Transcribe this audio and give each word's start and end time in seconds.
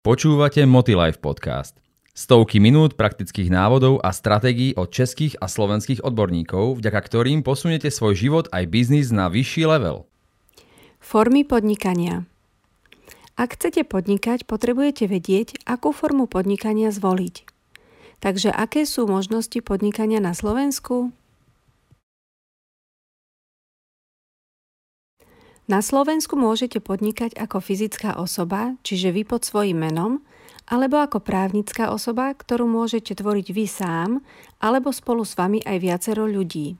Počúvate 0.00 0.64
Motilife 0.64 1.20
podcast. 1.20 1.76
Stovky 2.16 2.56
minút 2.56 2.96
praktických 2.96 3.52
návodov 3.52 4.00
a 4.00 4.16
stratégií 4.16 4.72
od 4.72 4.88
českých 4.88 5.36
a 5.36 5.44
slovenských 5.44 6.00
odborníkov, 6.00 6.80
vďaka 6.80 7.00
ktorým 7.04 7.44
posunete 7.44 7.92
svoj 7.92 8.16
život 8.16 8.48
aj 8.48 8.64
biznis 8.72 9.12
na 9.12 9.28
vyšší 9.28 9.68
level. 9.68 10.08
Formy 11.04 11.44
podnikania 11.44 12.24
Ak 13.36 13.60
chcete 13.60 13.84
podnikať, 13.84 14.48
potrebujete 14.48 15.04
vedieť, 15.04 15.68
akú 15.68 15.92
formu 15.92 16.24
podnikania 16.24 16.88
zvoliť. 16.96 17.44
Takže 18.24 18.56
aké 18.56 18.88
sú 18.88 19.04
možnosti 19.04 19.60
podnikania 19.60 20.24
na 20.24 20.32
Slovensku? 20.32 21.12
Na 25.70 25.86
Slovensku 25.86 26.34
môžete 26.34 26.82
podnikať 26.82 27.38
ako 27.38 27.62
fyzická 27.62 28.18
osoba, 28.18 28.74
čiže 28.82 29.14
vy 29.14 29.22
pod 29.22 29.46
svojím 29.46 29.86
menom, 29.86 30.18
alebo 30.66 30.98
ako 30.98 31.22
právnická 31.22 31.94
osoba, 31.94 32.34
ktorú 32.34 32.66
môžete 32.66 33.14
tvoriť 33.14 33.46
vy 33.54 33.64
sám, 33.70 34.10
alebo 34.58 34.90
spolu 34.90 35.22
s 35.22 35.38
vami 35.38 35.62
aj 35.62 35.78
viacero 35.78 36.26
ľudí. 36.26 36.74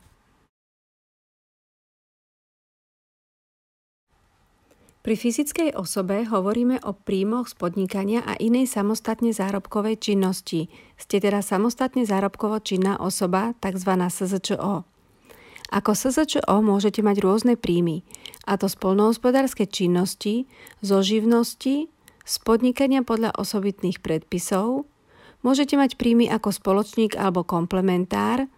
Pri 5.06 5.14
fyzickej 5.14 5.78
osobe 5.78 6.26
hovoríme 6.26 6.82
o 6.82 6.90
príjmoch 6.90 7.46
z 7.46 7.54
podnikania 7.62 8.26
a 8.26 8.34
inej 8.42 8.74
samostatne 8.74 9.30
zárobkovej 9.30 10.02
činnosti. 10.02 10.66
Ste 10.98 11.22
teda 11.22 11.46
samostatne 11.46 12.02
zárobkovo 12.02 12.58
činná 12.58 12.98
osoba, 12.98 13.54
tzv. 13.62 13.86
SZČO. 13.86 14.89
Ako 15.70 15.94
SZČO 15.94 16.50
môžete 16.66 16.98
mať 16.98 17.22
rôzne 17.22 17.54
príjmy, 17.54 18.02
a 18.42 18.58
to 18.58 18.66
z 18.66 18.74
polnohospodárskej 18.74 19.70
činnosti, 19.70 20.50
zo 20.82 20.98
živnosti, 20.98 21.86
z 22.26 22.34
podnikania 22.42 23.06
podľa 23.06 23.30
osobitných 23.38 24.02
predpisov, 24.02 24.90
môžete 25.46 25.78
mať 25.78 25.94
príjmy 25.94 26.26
ako 26.26 26.50
spoločník 26.50 27.14
alebo 27.14 27.46
komplementár, 27.46 28.50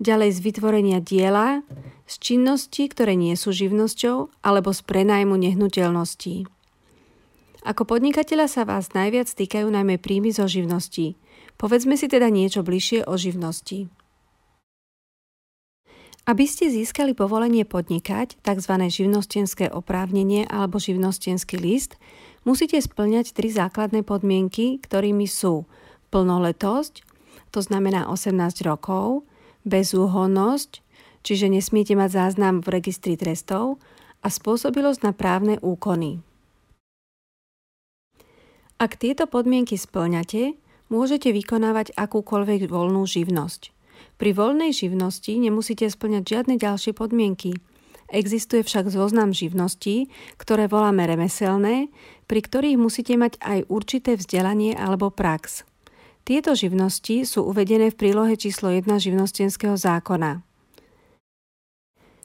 ďalej 0.00 0.30
z 0.34 0.38
vytvorenia 0.40 0.98
diela, 1.04 1.60
z 2.08 2.14
činností, 2.16 2.88
ktoré 2.88 3.12
nie 3.12 3.36
sú 3.36 3.52
živnosťou, 3.52 4.32
alebo 4.40 4.72
z 4.72 4.80
prenajmu 4.88 5.36
nehnuteľností. 5.36 6.48
Ako 7.64 7.88
podnikateľa 7.88 8.48
sa 8.48 8.62
vás 8.68 8.92
najviac 8.92 9.28
týkajú 9.28 9.68
najmä 9.72 9.96
príjmy 9.96 10.36
zo 10.36 10.44
živností. 10.44 11.16
Povedzme 11.56 11.96
si 11.96 12.12
teda 12.12 12.28
niečo 12.28 12.60
bližšie 12.60 13.08
o 13.08 13.16
živnosti. 13.16 13.88
Aby 16.24 16.48
ste 16.48 16.72
získali 16.72 17.12
povolenie 17.12 17.68
podnikať, 17.68 18.40
tzv. 18.40 18.74
živnostenské 18.88 19.68
oprávnenie 19.68 20.48
alebo 20.48 20.80
živnostenský 20.80 21.60
list, 21.60 22.00
musíte 22.48 22.80
splňať 22.80 23.36
tri 23.36 23.52
základné 23.52 24.00
podmienky, 24.08 24.80
ktorými 24.80 25.28
sú 25.28 25.68
plnoletosť, 26.08 27.04
to 27.52 27.60
znamená 27.60 28.08
18 28.08 28.40
rokov, 28.64 29.28
bezúhonnosť, 29.68 30.80
čiže 31.20 31.52
nesmiete 31.52 31.92
mať 31.92 32.10
záznam 32.16 32.64
v 32.64 32.72
registri 32.72 33.20
trestov 33.20 33.76
a 34.24 34.32
spôsobilosť 34.32 35.04
na 35.04 35.12
právne 35.12 35.60
úkony. 35.60 36.24
Ak 38.80 38.96
tieto 38.96 39.28
podmienky 39.28 39.76
splňate, 39.76 40.56
môžete 40.88 41.36
vykonávať 41.36 41.92
akúkoľvek 42.00 42.64
voľnú 42.64 43.04
živnosť. 43.04 43.74
Pri 44.14 44.30
voľnej 44.30 44.70
živnosti 44.70 45.34
nemusíte 45.34 45.90
splňať 45.90 46.22
žiadne 46.22 46.54
ďalšie 46.54 46.94
podmienky. 46.94 47.58
Existuje 48.14 48.62
však 48.62 48.94
zoznam 48.94 49.34
živností, 49.34 50.06
ktoré 50.38 50.70
voláme 50.70 51.02
remeselné, 51.02 51.90
pri 52.30 52.40
ktorých 52.46 52.78
musíte 52.78 53.18
mať 53.18 53.40
aj 53.42 53.58
určité 53.66 54.14
vzdelanie 54.14 54.76
alebo 54.76 55.10
prax. 55.10 55.66
Tieto 56.24 56.56
živnosti 56.56 57.26
sú 57.26 57.44
uvedené 57.44 57.90
v 57.92 57.98
prílohe 57.98 58.38
číslo 58.38 58.72
1 58.72 58.86
živnostenského 58.86 59.76
zákona. 59.76 60.40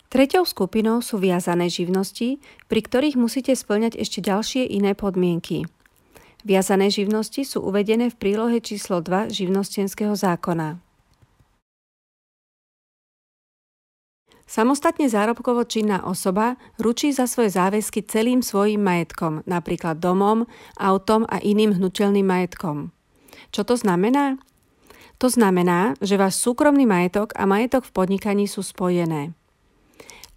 Treťou 0.09 0.41
skupinou 0.41 1.05
sú 1.05 1.21
viazané 1.21 1.69
živnosti, 1.69 2.41
pri 2.65 2.81
ktorých 2.81 3.13
musíte 3.19 3.53
splňať 3.53 3.99
ešte 3.99 4.25
ďalšie 4.25 4.65
iné 4.65 4.97
podmienky. 4.97 5.69
Viazané 6.41 6.89
živnosti 6.89 7.45
sú 7.45 7.61
uvedené 7.61 8.09
v 8.09 8.17
prílohe 8.17 8.57
číslo 8.63 9.03
2 9.03 9.29
živnostenského 9.29 10.15
zákona. 10.15 10.88
Samostatne 14.49 15.05
zárobkovo 15.05 15.61
činná 15.61 16.01
osoba 16.01 16.57
ručí 16.81 17.13
za 17.13 17.29
svoje 17.29 17.53
záväzky 17.53 18.01
celým 18.01 18.41
svojim 18.41 18.81
majetkom, 18.81 19.45
napríklad 19.45 20.01
domom, 20.01 20.49
autom 20.73 21.29
a 21.29 21.37
iným 21.37 21.77
hnutelným 21.77 22.25
majetkom. 22.25 22.89
Čo 23.53 23.61
to 23.61 23.77
znamená? 23.77 24.41
To 25.21 25.29
znamená, 25.29 25.93
že 26.01 26.17
váš 26.17 26.41
súkromný 26.41 26.89
majetok 26.89 27.29
a 27.37 27.45
majetok 27.45 27.85
v 27.85 27.93
podnikaní 27.93 28.49
sú 28.49 28.65
spojené. 28.65 29.37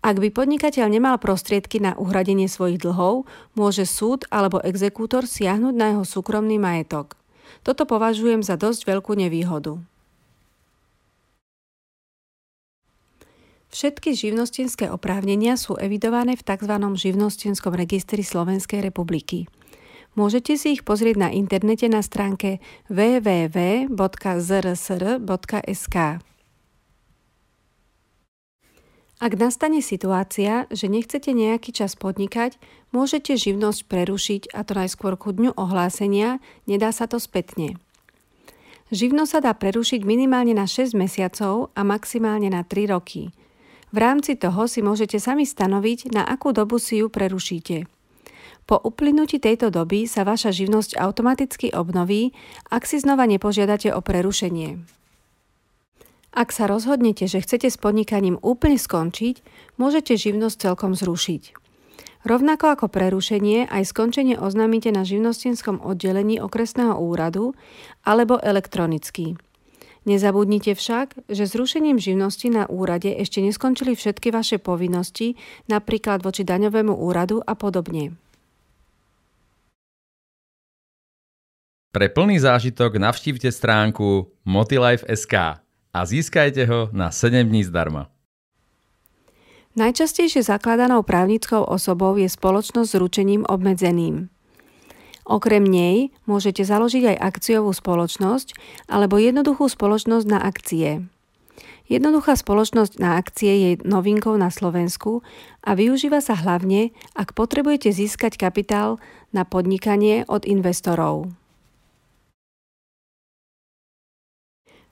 Ak 0.04 0.20
by 0.20 0.28
podnikateľ 0.28 0.92
nemal 0.92 1.16
prostriedky 1.16 1.80
na 1.80 1.96
uhradenie 1.96 2.52
svojich 2.52 2.84
dlhov, 2.84 3.24
môže 3.56 3.88
súd 3.88 4.28
alebo 4.28 4.60
exekútor 4.60 5.24
siahnuť 5.24 5.72
na 5.72 5.96
jeho 5.96 6.04
súkromný 6.04 6.60
majetok. 6.60 7.16
Toto 7.64 7.88
považujem 7.88 8.44
za 8.44 8.60
dosť 8.60 8.92
veľkú 8.92 9.16
nevýhodu. 9.16 9.80
Všetky 13.72 14.12
živnostenské 14.12 14.92
oprávnenia 14.92 15.56
sú 15.56 15.80
evidované 15.80 16.36
v 16.36 16.44
tzv. 16.44 16.76
živnostenskom 16.76 17.72
registri 17.72 18.20
Slovenskej 18.20 18.84
republiky. 18.84 19.48
Môžete 20.12 20.60
si 20.60 20.76
ich 20.76 20.84
pozrieť 20.84 21.16
na 21.16 21.32
internete 21.32 21.88
na 21.88 22.04
stránke 22.04 22.60
www.zrsr.sk. 22.92 23.96
Ak 29.22 29.32
nastane 29.40 29.80
situácia, 29.80 30.68
že 30.68 30.92
nechcete 30.92 31.32
nejaký 31.32 31.72
čas 31.72 31.96
podnikať, 31.96 32.60
môžete 32.92 33.40
živnosť 33.40 33.88
prerušiť 33.88 34.52
a 34.52 34.68
to 34.68 34.76
najskôr 34.76 35.16
ku 35.16 35.32
dňu 35.32 35.56
ohlásenia, 35.56 36.44
nedá 36.68 36.92
sa 36.92 37.08
to 37.08 37.16
spätne. 37.16 37.80
Živnosť 38.92 39.30
sa 39.32 39.40
dá 39.40 39.56
prerušiť 39.56 40.04
minimálne 40.04 40.52
na 40.52 40.68
6 40.68 40.92
mesiacov 40.92 41.72
a 41.72 41.80
maximálne 41.88 42.52
na 42.52 42.68
3 42.68 42.92
roky– 42.92 43.32
v 43.92 43.98
rámci 44.00 44.40
toho 44.40 44.64
si 44.64 44.80
môžete 44.80 45.20
sami 45.20 45.44
stanoviť, 45.44 46.16
na 46.16 46.24
akú 46.24 46.56
dobu 46.56 46.80
si 46.80 47.04
ju 47.04 47.12
prerušíte. 47.12 47.84
Po 48.64 48.80
uplynutí 48.80 49.36
tejto 49.36 49.68
doby 49.68 50.08
sa 50.08 50.24
vaša 50.24 50.48
živnosť 50.48 50.96
automaticky 50.96 51.76
obnoví, 51.76 52.32
ak 52.72 52.88
si 52.88 52.96
znova 52.96 53.28
nepožiadate 53.28 53.92
o 53.92 54.00
prerušenie. 54.00 54.80
Ak 56.32 56.48
sa 56.48 56.64
rozhodnete, 56.64 57.28
že 57.28 57.44
chcete 57.44 57.68
s 57.68 57.76
podnikaním 57.76 58.40
úplne 58.40 58.80
skončiť, 58.80 59.44
môžete 59.76 60.16
živnosť 60.16 60.56
celkom 60.56 60.96
zrušiť. 60.96 61.52
Rovnako 62.24 62.78
ako 62.78 62.86
prerušenie, 62.88 63.68
aj 63.68 63.92
skončenie 63.92 64.38
oznámite 64.38 64.88
na 64.94 65.04
živnostenskom 65.04 65.82
oddelení 65.84 66.38
okresného 66.40 66.96
úradu 66.96 67.52
alebo 68.06 68.40
elektronicky. 68.40 69.36
Nezabudnite 70.02 70.74
však, 70.74 71.30
že 71.30 71.46
zrušením 71.46 72.02
živnosti 72.02 72.50
na 72.50 72.66
úrade 72.66 73.14
ešte 73.14 73.38
neskončili 73.38 73.94
všetky 73.94 74.34
vaše 74.34 74.58
povinnosti, 74.58 75.38
napríklad 75.70 76.26
voči 76.26 76.42
daňovému 76.42 76.90
úradu 76.90 77.38
a 77.38 77.54
podobne. 77.54 78.18
Pre 81.92 82.06
plný 82.08 82.40
zážitok 82.40 82.98
navštívte 82.98 83.52
stránku 83.52 84.32
motilife.sk 84.48 85.34
a 85.92 85.98
získajte 86.02 86.64
ho 86.66 86.88
na 86.90 87.12
7 87.12 87.46
dní 87.46 87.62
zdarma. 87.68 88.08
Najčastejšie 89.72 90.44
zakladanou 90.44 91.00
právnickou 91.04 91.64
osobou 91.64 92.16
je 92.16 92.28
spoločnosť 92.28 92.90
s 92.92 93.00
ručením 93.00 93.44
obmedzeným. 93.48 94.32
Okrem 95.22 95.62
nej 95.62 96.10
môžete 96.26 96.66
založiť 96.66 97.14
aj 97.14 97.22
akciovú 97.22 97.70
spoločnosť 97.70 98.58
alebo 98.90 99.22
jednoduchú 99.22 99.70
spoločnosť 99.70 100.26
na 100.26 100.42
akcie. 100.42 101.06
Jednoduchá 101.86 102.34
spoločnosť 102.38 102.98
na 102.98 103.20
akcie 103.20 103.52
je 103.52 103.70
novinkou 103.84 104.34
na 104.38 104.48
Slovensku 104.48 105.20
a 105.62 105.76
využíva 105.76 106.24
sa 106.24 106.34
hlavne, 106.34 106.90
ak 107.14 107.36
potrebujete 107.36 107.92
získať 107.92 108.40
kapitál 108.40 108.96
na 109.30 109.46
podnikanie 109.46 110.26
od 110.26 110.48
investorov. 110.48 111.30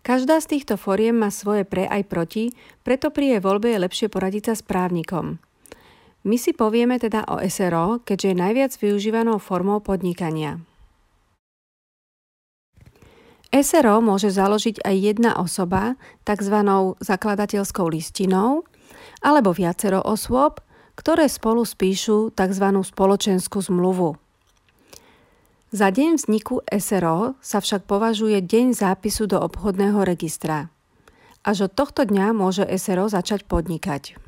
Každá 0.00 0.41
z 0.41 0.56
týchto 0.56 0.81
foriem 0.81 1.12
má 1.21 1.29
svoje 1.29 1.69
pre 1.69 1.85
aj 1.85 2.09
proti, 2.09 2.44
preto 2.85 3.12
pri 3.12 3.37
jej 3.37 3.41
voľbe 3.41 3.69
je 3.69 3.85
lepšie 3.85 4.09
poradiť 4.09 4.53
sa 4.53 4.55
s 4.56 4.62
právnikom. 4.65 5.37
My 6.21 6.37
si 6.37 6.53
povieme 6.53 7.01
teda 7.01 7.25
o 7.33 7.41
SRO, 7.41 8.05
keďže 8.05 8.27
je 8.29 8.37
najviac 8.37 8.73
využívanou 8.77 9.41
formou 9.41 9.81
podnikania. 9.81 10.61
SRO 13.51 14.05
môže 14.05 14.29
založiť 14.29 14.85
aj 14.85 14.97
jedna 15.01 15.33
osoba, 15.41 15.97
tzv. 16.29 16.57
zakladateľskou 17.01 17.89
listinou, 17.89 18.69
alebo 19.25 19.57
viacero 19.57 20.05
osôb, 20.05 20.61
ktoré 20.95 21.25
spolu 21.25 21.65
spíšu 21.65 22.37
tzv. 22.37 22.67
spoločenskú 22.85 23.65
zmluvu. 23.65 24.21
Za 25.73 25.89
deň 25.89 26.21
vzniku 26.21 26.61
SRO 26.69 27.41
sa 27.41 27.65
však 27.65 27.89
považuje 27.89 28.45
deň 28.45 28.77
zápisu 28.77 29.25
do 29.25 29.41
obchodného 29.41 30.05
registra. 30.05 30.69
Až 31.41 31.71
od 31.71 31.73
tohto 31.73 32.05
dňa 32.05 32.37
môže 32.37 32.69
SRO 32.77 33.09
začať 33.09 33.49
podnikať. 33.49 34.20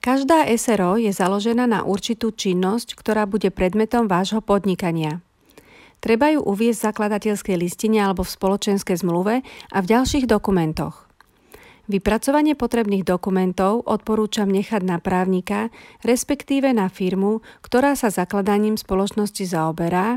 Každá 0.00 0.48
SRO 0.56 0.96
je 0.96 1.12
založená 1.12 1.68
na 1.68 1.84
určitú 1.84 2.32
činnosť, 2.32 2.96
ktorá 2.96 3.28
bude 3.28 3.52
predmetom 3.52 4.08
vášho 4.08 4.40
podnikania. 4.40 5.20
Treba 6.00 6.32
ju 6.32 6.40
uviezť 6.40 6.80
v 6.80 6.86
zakladateľskej 6.88 7.56
listine 7.60 8.00
alebo 8.00 8.24
v 8.24 8.32
spoločenskej 8.32 8.96
zmluve 9.04 9.44
a 9.44 9.78
v 9.84 9.86
ďalších 9.92 10.24
dokumentoch. 10.24 11.04
Vypracovanie 11.90 12.56
potrebných 12.56 13.04
dokumentov 13.04 13.84
odporúčam 13.84 14.48
nechať 14.48 14.80
na 14.88 14.96
právnika, 15.02 15.68
respektíve 16.00 16.72
na 16.72 16.88
firmu, 16.88 17.44
ktorá 17.60 17.92
sa 17.92 18.08
zakladaním 18.08 18.80
spoločnosti 18.80 19.44
zaoberá 19.44 20.16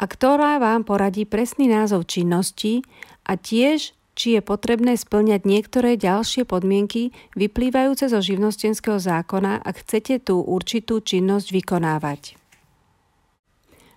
a 0.00 0.04
ktorá 0.04 0.56
vám 0.56 0.86
poradí 0.86 1.28
presný 1.28 1.68
názov 1.68 2.08
činnosti 2.08 2.80
a 3.26 3.36
tiež 3.36 3.93
či 4.14 4.38
je 4.38 4.40
potrebné 4.40 4.94
splňať 4.94 5.42
niektoré 5.42 5.98
ďalšie 5.98 6.46
podmienky 6.46 7.10
vyplývajúce 7.34 8.10
zo 8.10 8.22
živnostenského 8.22 8.98
zákona, 8.98 9.62
ak 9.62 9.82
chcete 9.82 10.30
tú 10.30 10.40
určitú 10.42 11.02
činnosť 11.02 11.50
vykonávať. 11.50 12.38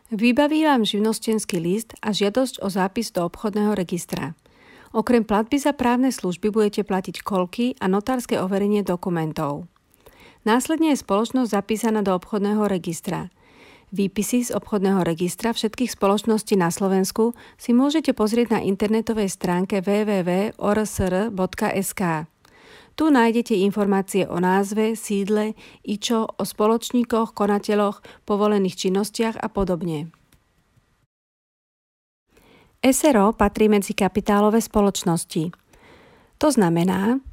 Vybaví 0.10 0.66
vám 0.66 0.88
živnostenský 0.88 1.62
list 1.62 1.94
a 2.02 2.16
žiadosť 2.16 2.64
o 2.64 2.68
zápis 2.72 3.12
do 3.12 3.28
obchodného 3.28 3.76
registra. 3.76 4.34
Okrem 4.96 5.28
platby 5.28 5.60
za 5.60 5.76
právne 5.76 6.10
služby 6.10 6.48
budete 6.50 6.82
platiť 6.88 7.22
kolky 7.22 7.76
a 7.78 7.92
notárske 7.92 8.40
overenie 8.40 8.88
dokumentov. 8.88 9.68
Následne 10.48 10.96
je 10.96 11.04
spoločnosť 11.04 11.52
zapísaná 11.52 12.02
do 12.02 12.16
obchodného 12.16 12.66
registra– 12.66 13.28
Výpisy 13.88 14.44
z 14.44 14.52
obchodného 14.52 15.00
registra 15.08 15.56
všetkých 15.56 15.96
spoločností 15.96 16.60
na 16.60 16.68
Slovensku 16.68 17.32
si 17.56 17.72
môžete 17.72 18.12
pozrieť 18.12 18.60
na 18.60 18.60
internetovej 18.60 19.32
stránke 19.32 19.80
www.orsr.sk. 19.80 20.52
Tu 22.98 23.06
nájdete 23.08 23.56
informácie 23.64 24.28
o 24.28 24.44
názve, 24.44 25.00
sídle, 25.00 25.56
ičo, 25.88 26.28
o 26.28 26.44
spoločníkoch, 26.44 27.32
konateľoch, 27.32 28.28
povolených 28.28 28.76
činnostiach 28.76 29.40
a 29.40 29.48
podobne. 29.48 30.12
SRO 32.84 33.32
patrí 33.40 33.72
medzi 33.72 33.96
kapitálové 33.96 34.60
spoločnosti. 34.60 35.56
To 36.44 36.48
znamená, 36.52 37.24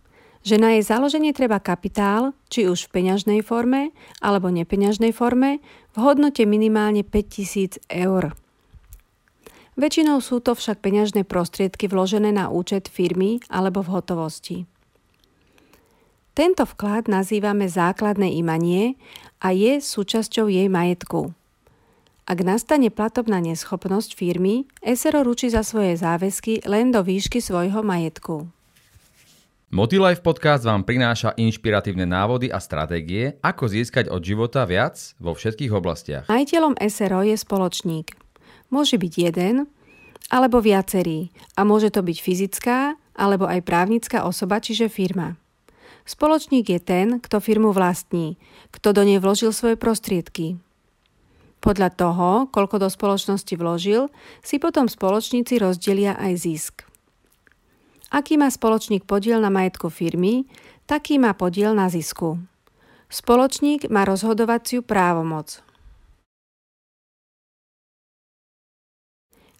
že 0.44 0.60
na 0.60 0.76
jej 0.76 0.84
založenie 0.84 1.32
treba 1.32 1.56
kapitál, 1.56 2.36
či 2.52 2.68
už 2.68 2.86
v 2.86 3.00
peňažnej 3.00 3.40
forme 3.40 3.96
alebo 4.20 4.52
nepeňažnej 4.52 5.16
forme, 5.16 5.64
v 5.92 5.96
hodnote 5.96 6.44
minimálne 6.44 7.00
5000 7.00 7.80
eur. 7.88 8.36
Väčšinou 9.74 10.22
sú 10.22 10.38
to 10.38 10.54
však 10.54 10.84
peňažné 10.84 11.26
prostriedky 11.26 11.90
vložené 11.90 12.30
na 12.30 12.46
účet 12.52 12.86
firmy 12.86 13.42
alebo 13.50 13.82
v 13.82 13.92
hotovosti. 13.98 14.58
Tento 16.34 16.62
vklad 16.66 17.10
nazývame 17.10 17.66
základné 17.66 18.38
imanie 18.38 18.98
a 19.42 19.50
je 19.50 19.78
súčasťou 19.82 20.50
jej 20.50 20.66
majetku. 20.66 21.34
Ak 22.24 22.38
nastane 22.40 22.88
platobná 22.88 23.38
neschopnosť 23.38 24.16
firmy, 24.16 24.66
SRO 24.82 25.26
ručí 25.26 25.52
za 25.52 25.60
svoje 25.60 25.94
záväzky 25.94 26.64
len 26.64 26.90
do 26.90 27.04
výšky 27.04 27.38
svojho 27.38 27.84
majetku. 27.84 28.50
Motilife 29.74 30.22
podcast 30.22 30.62
vám 30.62 30.86
prináša 30.86 31.34
inšpiratívne 31.34 32.06
návody 32.06 32.46
a 32.46 32.62
stratégie, 32.62 33.42
ako 33.42 33.66
získať 33.66 34.06
od 34.06 34.22
života 34.22 34.62
viac 34.62 34.94
vo 35.18 35.34
všetkých 35.34 35.74
oblastiach. 35.74 36.24
Majiteľom 36.30 36.78
SRO 36.78 37.26
je 37.26 37.34
spoločník. 37.34 38.14
Môže 38.70 39.02
byť 39.02 39.12
jeden 39.18 39.66
alebo 40.30 40.62
viacerý 40.62 41.34
a 41.58 41.66
môže 41.66 41.90
to 41.90 42.06
byť 42.06 42.18
fyzická 42.22 42.94
alebo 43.18 43.50
aj 43.50 43.66
právnická 43.66 44.22
osoba, 44.22 44.62
čiže 44.62 44.86
firma. 44.86 45.34
Spoločník 46.06 46.70
je 46.70 46.78
ten, 46.78 47.18
kto 47.18 47.42
firmu 47.42 47.74
vlastní, 47.74 48.38
kto 48.70 48.94
do 48.94 49.02
nej 49.02 49.18
vložil 49.18 49.50
svoje 49.50 49.74
prostriedky. 49.74 50.54
Podľa 51.58 51.90
toho, 51.98 52.46
koľko 52.46 52.78
do 52.78 52.86
spoločnosti 52.86 53.58
vložil, 53.58 54.06
si 54.38 54.62
potom 54.62 54.86
spoločníci 54.86 55.58
rozdelia 55.58 56.14
aj 56.14 56.32
zisk. 56.38 56.93
Aký 58.14 58.38
má 58.38 58.46
spoločník 58.46 59.10
podiel 59.10 59.42
na 59.42 59.50
majetku 59.50 59.90
firmy, 59.90 60.46
taký 60.86 61.18
má 61.18 61.34
podiel 61.34 61.74
na 61.74 61.90
zisku. 61.90 62.38
Spoločník 63.10 63.90
má 63.90 64.06
rozhodovaciu 64.06 64.86
právomoc. 64.86 65.58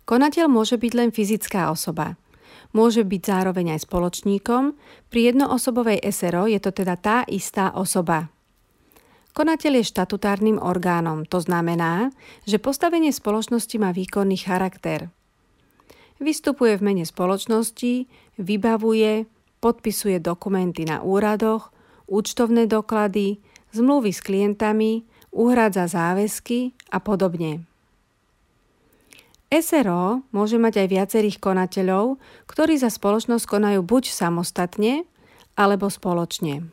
Konateľ 0.06 0.46
môže 0.46 0.78
byť 0.78 0.92
len 0.94 1.10
fyzická 1.10 1.66
osoba. 1.74 2.14
Môže 2.70 3.02
byť 3.02 3.22
zároveň 3.26 3.74
aj 3.74 3.90
spoločníkom, 3.90 4.78
pri 5.10 5.34
jednoosobovej 5.34 5.98
SRO 6.14 6.46
je 6.46 6.62
to 6.62 6.70
teda 6.70 6.94
tá 6.94 7.26
istá 7.26 7.74
osoba. 7.74 8.30
Konateľ 9.34 9.82
je 9.82 9.90
štatutárnym 9.90 10.62
orgánom, 10.62 11.26
to 11.26 11.42
znamená, 11.42 12.14
že 12.46 12.62
postavenie 12.62 13.10
spoločnosti 13.10 13.74
má 13.82 13.90
výkonný 13.90 14.38
charakter– 14.38 15.10
Vystupuje 16.22 16.78
v 16.78 16.82
mene 16.82 17.04
spoločnosti, 17.04 18.06
vybavuje, 18.38 19.26
podpisuje 19.58 20.22
dokumenty 20.22 20.86
na 20.86 21.02
úradoch, 21.02 21.74
účtovné 22.06 22.70
doklady, 22.70 23.42
zmluvy 23.74 24.14
s 24.14 24.22
klientami, 24.22 25.02
uhrádza 25.34 25.90
záväzky 25.90 26.70
a 26.94 27.02
podobne. 27.02 27.66
SRO 29.50 30.22
môže 30.30 30.58
mať 30.58 30.86
aj 30.86 30.88
viacerých 30.90 31.38
konateľov, 31.42 32.22
ktorí 32.46 32.78
za 32.78 32.90
spoločnosť 32.90 33.44
konajú 33.46 33.82
buď 33.82 34.10
samostatne, 34.10 35.06
alebo 35.54 35.86
spoločne. 35.86 36.66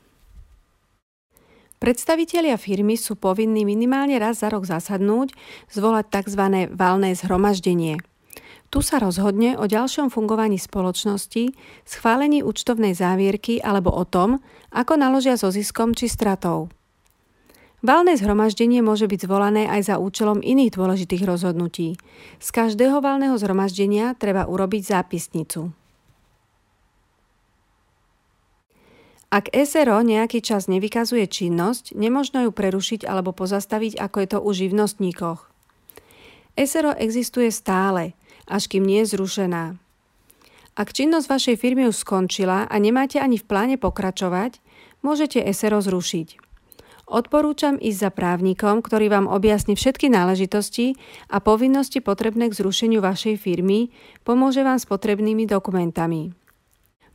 Predstavitelia 1.81 2.61
firmy 2.61 2.93
sú 2.93 3.17
povinní 3.17 3.65
minimálne 3.65 4.17
raz 4.21 4.45
za 4.45 4.53
rok 4.53 4.69
zasadnúť, 4.69 5.33
zvolať 5.73 6.05
tzv. 6.13 6.69
valné 6.73 7.17
zhromaždenie– 7.17 7.97
tu 8.71 8.79
sa 8.79 9.03
rozhodne 9.03 9.59
o 9.59 9.67
ďalšom 9.67 10.07
fungovaní 10.15 10.55
spoločnosti, 10.55 11.51
schválení 11.83 12.39
účtovnej 12.39 12.95
závierky 12.95 13.59
alebo 13.59 13.91
o 13.91 14.07
tom, 14.07 14.39
ako 14.71 14.95
naložia 14.95 15.35
so 15.35 15.51
ziskom 15.51 15.91
či 15.91 16.07
stratou. 16.07 16.71
Valné 17.83 18.15
zhromaždenie 18.15 18.79
môže 18.79 19.11
byť 19.11 19.27
zvolané 19.27 19.67
aj 19.67 19.91
za 19.91 19.95
účelom 19.99 20.39
iných 20.39 20.71
dôležitých 20.79 21.27
rozhodnutí. 21.27 21.99
Z 22.39 22.47
každého 22.55 23.03
valného 23.03 23.35
zhromaždenia 23.35 24.15
treba 24.15 24.47
urobiť 24.47 24.81
zápisnicu. 24.87 25.75
Ak 29.31 29.51
SRO 29.51 29.99
nejaký 30.03 30.39
čas 30.39 30.71
nevykazuje 30.71 31.27
činnosť, 31.27 31.91
nemožno 31.95 32.47
ju 32.47 32.51
prerušiť 32.55 33.03
alebo 33.03 33.35
pozastaviť, 33.35 33.99
ako 33.99 34.17
je 34.23 34.27
to 34.27 34.39
u 34.39 34.49
živnostníkoch. 34.55 35.39
SRO 36.55 36.95
existuje 36.95 37.51
stále– 37.51 38.15
až 38.47 38.71
kým 38.71 38.85
nie 38.85 39.03
je 39.03 39.17
zrušená. 39.17 39.75
Ak 40.71 40.95
činnosť 40.95 41.27
vašej 41.27 41.55
firmy 41.59 41.91
už 41.91 41.99
skončila 41.99 42.63
a 42.63 42.75
nemáte 42.79 43.19
ani 43.19 43.35
v 43.35 43.45
pláne 43.45 43.75
pokračovať, 43.75 44.63
môžete 45.03 45.43
SRO 45.51 45.83
zrušiť. 45.83 46.39
Odporúčam 47.11 47.75
ísť 47.75 48.07
za 48.07 48.11
právnikom, 48.15 48.79
ktorý 48.79 49.11
vám 49.11 49.27
objasní 49.27 49.75
všetky 49.75 50.07
náležitosti 50.07 50.95
a 51.27 51.43
povinnosti 51.43 51.99
potrebné 51.99 52.47
k 52.47 52.55
zrušeniu 52.55 53.03
vašej 53.03 53.35
firmy, 53.35 53.91
pomôže 54.23 54.63
vám 54.63 54.79
s 54.79 54.87
potrebnými 54.87 55.43
dokumentami. 55.43 56.31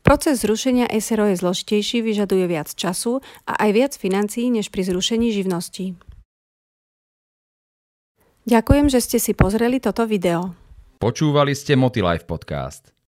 Proces 0.05 0.45
zrušenia 0.45 0.93
SRO 1.01 1.33
je 1.33 1.41
zložitejší, 1.41 2.05
vyžaduje 2.05 2.45
viac 2.45 2.69
času 2.71 3.25
a 3.49 3.57
aj 3.57 3.71
viac 3.73 3.93
financií 3.97 4.53
než 4.53 4.69
pri 4.69 4.85
zrušení 4.85 5.33
živnosti. 5.33 5.97
Ďakujem, 8.47 8.87
že 8.93 9.01
ste 9.01 9.19
si 9.19 9.33
pozreli 9.35 9.81
toto 9.83 10.05
video. 10.07 10.66
Počúvali 10.97 11.53
ste 11.53 11.77
Motilife 11.77 12.25
podcast. 12.25 12.96